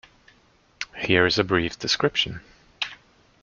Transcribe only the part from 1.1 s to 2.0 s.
is a brief